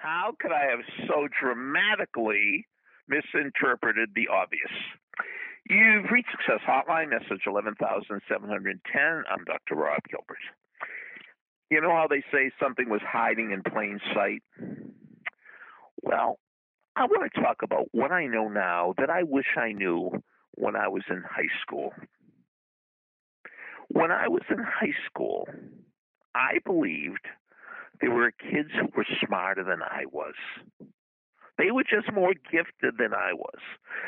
How 0.00 0.32
could 0.40 0.50
I 0.50 0.70
have 0.70 0.80
so 1.06 1.28
dramatically 1.28 2.66
misinterpreted 3.06 4.10
the 4.14 4.28
obvious? 4.32 4.72
You've 5.68 6.10
reached 6.10 6.30
Success 6.30 6.60
Hotline, 6.66 7.10
message 7.10 7.44
11710. 7.44 9.24
I'm 9.30 9.44
Dr. 9.44 9.74
Rob 9.74 10.00
Gilbert. 10.08 10.38
You 11.70 11.82
know 11.82 11.90
how 11.90 12.06
they 12.08 12.22
say 12.32 12.50
something 12.58 12.88
was 12.88 13.02
hiding 13.06 13.50
in 13.52 13.62
plain 13.62 14.00
sight? 14.14 14.42
Well, 16.02 16.38
I 16.96 17.04
want 17.04 17.30
to 17.34 17.40
talk 17.40 17.58
about 17.62 17.88
what 17.92 18.10
I 18.10 18.26
know 18.26 18.48
now 18.48 18.94
that 18.96 19.10
I 19.10 19.24
wish 19.24 19.58
I 19.58 19.72
knew 19.72 20.10
when 20.52 20.76
I 20.76 20.88
was 20.88 21.02
in 21.10 21.22
high 21.22 21.52
school. 21.60 21.92
When 23.88 24.10
I 24.10 24.28
was 24.28 24.42
in 24.48 24.58
high 24.58 24.94
school, 25.06 25.46
I 26.34 26.58
believed 26.64 27.26
there 28.00 28.10
were 28.10 28.32
kids 28.32 28.70
who 28.74 28.88
were 28.96 29.06
smarter 29.24 29.64
than 29.64 29.82
I 29.82 30.04
was. 30.10 30.34
They 31.58 31.70
were 31.70 31.84
just 31.84 32.10
more 32.12 32.32
gifted 32.50 32.96
than 32.96 33.12
I 33.12 33.34
was. 33.34 33.60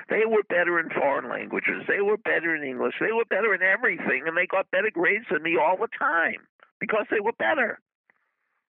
They 0.08 0.24
were 0.26 0.42
better 0.48 0.80
in 0.80 0.88
foreign 0.88 1.28
languages. 1.28 1.84
They 1.86 2.00
were 2.00 2.16
better 2.16 2.56
in 2.56 2.64
English. 2.64 2.94
They 2.98 3.12
were 3.12 3.26
better 3.26 3.54
in 3.54 3.60
everything, 3.62 4.24
and 4.26 4.36
they 4.36 4.46
got 4.46 4.70
better 4.70 4.90
grades 4.90 5.26
than 5.30 5.42
me 5.42 5.58
all 5.60 5.76
the 5.76 5.88
time 5.98 6.48
because 6.80 7.04
they 7.10 7.20
were 7.20 7.36
better. 7.38 7.78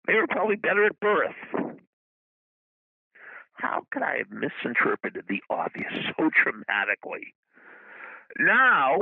They 0.07 0.15
were 0.15 0.27
probably 0.27 0.57
better 0.57 0.87
at 0.87 0.99
birth. 1.01 1.37
How 3.53 3.83
could 3.93 4.03
I 4.03 4.19
have 4.19 4.31
misinterpreted 4.31 5.25
the 5.29 5.43
obvious 5.51 5.93
so 6.17 6.31
dramatically? 6.43 7.35
Now 8.39 8.99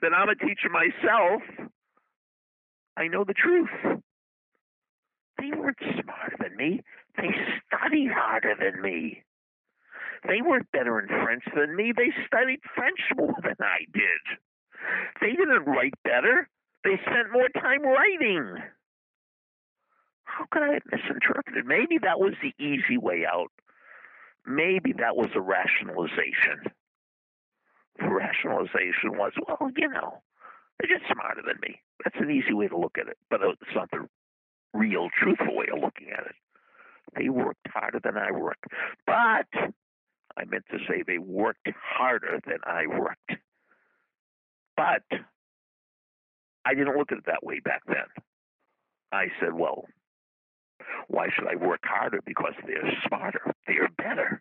that 0.00 0.12
I'm 0.14 0.28
a 0.28 0.36
teacher 0.36 0.68
myself, 0.70 1.42
I 2.96 3.08
know 3.08 3.24
the 3.24 3.34
truth. 3.34 4.01
They 5.52 5.58
weren't 5.58 5.78
smarter 5.80 6.36
than 6.40 6.56
me. 6.56 6.80
They 7.16 7.28
studied 7.66 8.10
harder 8.10 8.54
than 8.58 8.80
me. 8.80 9.22
They 10.26 10.40
weren't 10.40 10.70
better 10.72 10.98
in 10.98 11.08
French 11.08 11.44
than 11.54 11.76
me. 11.76 11.92
They 11.94 12.10
studied 12.26 12.60
French 12.74 13.00
more 13.16 13.34
than 13.42 13.56
I 13.60 13.84
did. 13.92 14.38
They 15.20 15.32
didn't 15.32 15.66
write 15.66 15.94
better. 16.04 16.48
They 16.84 16.96
spent 17.04 17.32
more 17.32 17.48
time 17.48 17.82
writing. 17.82 18.56
How 20.24 20.46
could 20.50 20.62
I 20.62 20.74
have 20.74 20.82
misinterpreted? 20.90 21.66
Maybe 21.66 21.98
that 22.02 22.18
was 22.18 22.34
the 22.40 22.54
easy 22.62 22.96
way 22.96 23.26
out. 23.30 23.50
Maybe 24.46 24.92
that 24.98 25.16
was 25.16 25.30
a 25.34 25.40
rationalization. 25.40 26.72
The 27.98 28.08
rationalization 28.08 29.18
was, 29.18 29.32
well, 29.46 29.70
you 29.76 29.88
know, 29.88 30.22
they're 30.78 30.98
just 30.98 31.12
smarter 31.12 31.42
than 31.46 31.58
me. 31.60 31.80
That's 32.02 32.16
an 32.18 32.30
easy 32.30 32.54
way 32.54 32.68
to 32.68 32.78
look 32.78 32.96
at 32.98 33.08
it, 33.08 33.18
but 33.28 33.40
it's 33.42 33.74
not 33.74 33.90
the 33.90 34.08
real, 34.72 35.08
truthful 35.16 35.56
way 35.56 35.66
of 35.72 35.80
looking 35.80 36.10
at 36.10 36.26
it. 36.26 36.34
They 37.16 37.28
worked 37.28 37.66
harder 37.68 38.00
than 38.02 38.16
I 38.16 38.30
worked. 38.32 38.64
But 39.06 39.46
I 40.36 40.44
meant 40.46 40.64
to 40.70 40.78
say 40.88 41.02
they 41.06 41.18
worked 41.18 41.68
harder 41.74 42.40
than 42.46 42.58
I 42.64 42.86
worked. 42.86 43.32
But 44.76 45.02
I 46.64 46.74
didn't 46.74 46.96
look 46.96 47.12
at 47.12 47.18
it 47.18 47.26
that 47.26 47.44
way 47.44 47.60
back 47.60 47.82
then. 47.86 48.06
I 49.12 49.26
said, 49.40 49.52
well, 49.52 49.84
why 51.08 51.28
should 51.34 51.46
I 51.46 51.56
work 51.56 51.80
harder? 51.84 52.20
Because 52.24 52.54
they're 52.66 52.92
smarter, 53.06 53.52
they're 53.66 53.88
better. 53.98 54.40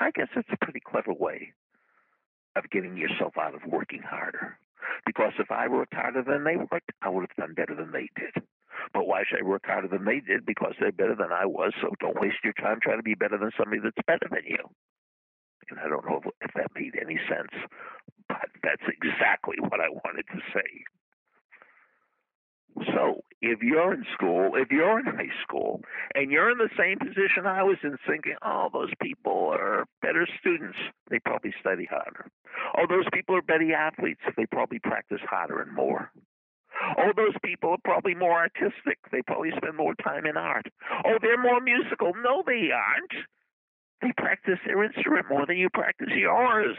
I 0.00 0.10
guess 0.10 0.28
it's 0.36 0.48
a 0.52 0.64
pretty 0.64 0.80
clever 0.80 1.12
way 1.12 1.54
of 2.56 2.68
getting 2.70 2.96
yourself 2.96 3.34
out 3.38 3.54
of 3.54 3.62
working 3.66 4.02
harder. 4.02 4.58
Because 5.06 5.32
if 5.38 5.50
I 5.50 5.68
worked 5.68 5.94
harder 5.94 6.22
than 6.22 6.44
they 6.44 6.56
worked, 6.56 6.92
I 7.02 7.08
would 7.08 7.28
have 7.28 7.36
done 7.36 7.54
better 7.54 7.74
than 7.74 7.92
they 7.92 8.08
did. 8.16 8.42
But 8.92 9.06
why 9.06 9.24
should 9.28 9.40
I 9.40 9.46
work 9.46 9.66
harder 9.66 9.88
than 9.88 10.04
they 10.04 10.20
did? 10.20 10.46
Because 10.46 10.74
they're 10.78 10.92
better 10.92 11.16
than 11.16 11.32
I 11.32 11.46
was. 11.46 11.72
So 11.80 11.94
don't 12.00 12.20
waste 12.20 12.44
your 12.44 12.54
time 12.54 12.78
trying 12.82 12.98
to 12.98 13.02
be 13.02 13.14
better 13.14 13.38
than 13.38 13.50
somebody 13.56 13.80
that's 13.82 14.06
better 14.06 14.28
than 14.30 14.44
you. 14.46 14.62
And 15.70 15.78
I 15.80 15.88
don't 15.88 16.04
know 16.06 16.20
if 16.40 16.50
that 16.54 16.70
made 16.74 16.96
any 17.00 17.18
sense, 17.28 17.52
but 18.28 18.48
that's 18.62 18.86
exactly 18.88 19.56
what 19.60 19.80
I 19.80 19.90
wanted 19.90 20.24
to 20.32 20.40
say. 20.54 20.84
So 22.94 23.22
if 23.42 23.60
you're 23.60 23.92
in 23.92 24.04
school, 24.14 24.52
if 24.54 24.70
you're 24.70 25.00
in 25.00 25.06
high 25.06 25.34
school, 25.42 25.80
and 26.14 26.30
you're 26.30 26.50
in 26.50 26.58
the 26.58 26.70
same 26.78 26.98
position 26.98 27.46
I 27.46 27.62
was 27.62 27.76
in, 27.82 27.96
thinking, 28.06 28.36
oh, 28.42 28.68
those 28.72 28.92
people 29.02 29.50
are 29.52 29.84
better 30.00 30.26
students, 30.40 30.78
they 31.10 31.18
probably 31.18 31.52
study 31.60 31.86
harder. 31.90 32.30
Oh, 32.78 32.86
those 32.88 33.06
people 33.12 33.34
are 33.34 33.42
better 33.42 33.74
athletes, 33.74 34.20
they 34.36 34.46
probably 34.46 34.78
practice 34.78 35.20
harder 35.28 35.60
and 35.60 35.74
more. 35.74 36.12
Oh, 36.96 37.12
those 37.16 37.34
people 37.44 37.70
are 37.70 37.84
probably 37.84 38.14
more 38.14 38.38
artistic. 38.38 38.98
They 39.10 39.22
probably 39.22 39.50
spend 39.56 39.76
more 39.76 39.94
time 39.96 40.26
in 40.26 40.36
art. 40.36 40.66
Oh, 41.04 41.18
they're 41.20 41.42
more 41.42 41.60
musical. 41.60 42.12
No, 42.22 42.42
they 42.46 42.70
aren't. 42.70 43.26
They 44.00 44.12
practice 44.16 44.58
their 44.64 44.84
instrument 44.84 45.26
more 45.28 45.44
than 45.46 45.56
you 45.56 45.68
practice 45.70 46.10
yours. 46.14 46.76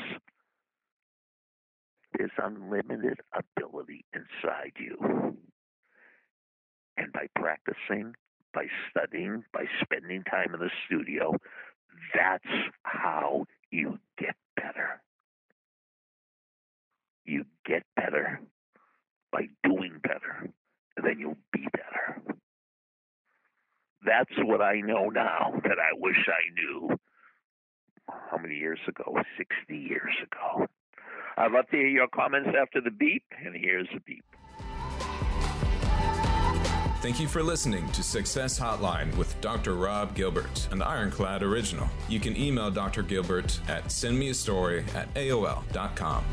There's 2.18 2.32
unlimited 2.38 3.20
ability 3.34 4.06
inside 4.14 4.74
you. 4.78 5.38
And 6.98 7.12
by 7.14 7.28
practicing, 7.36 8.14
by 8.54 8.66
studying, 8.90 9.44
by 9.54 9.66
spending 9.84 10.24
time 10.24 10.54
in 10.54 10.60
the 10.60 10.72
studio, 10.86 11.36
that's 12.16 12.44
how 12.84 13.46
you 13.72 14.00
get 14.18 14.36
better. 14.56 15.02
You 17.26 17.46
get 17.66 17.84
better 18.10 18.42
by 19.32 19.42
doing 19.64 20.00
better, 20.04 20.50
and 20.98 21.06
then 21.06 21.20
you'll 21.20 21.38
be 21.54 21.66
better. 21.74 22.22
That's 24.06 24.32
what 24.40 24.62
I 24.62 24.82
know 24.82 25.10
now 25.10 25.54
that 25.64 25.78
I 25.80 25.94
wish 25.98 26.18
I 26.28 26.54
knew 26.56 26.98
how 28.32 28.38
many 28.38 28.56
years 28.56 28.80
ago? 28.88 29.16
60 29.38 29.78
years 29.78 30.14
ago. 30.24 30.66
I'd 31.38 31.52
love 31.52 31.68
to 31.72 31.78
hear 31.78 31.88
your 31.88 32.08
comments 32.08 32.50
after 32.60 32.82
the 32.82 32.92
beep, 32.92 33.24
and 33.46 33.56
here's 33.56 33.88
the 33.94 34.00
beep. 34.06 34.24
Thank 37.02 37.22
you 37.22 37.30
for 37.30 37.42
listening 37.42 37.90
to 37.94 38.04
Success 38.04 38.60
Hotline 38.60 39.16
with 39.16 39.40
Dr. 39.40 39.76
Rob 39.76 40.16
Gilbert, 40.16 40.68
an 40.72 40.82
Ironclad 40.82 41.44
original. 41.44 41.88
You 42.10 42.20
can 42.20 42.36
email 42.36 42.70
Dr. 42.70 43.04
Gilbert 43.04 43.58
at 43.70 43.86
sendmeastory 43.86 44.84
at 44.96 45.14
AOL.com. 45.14 46.26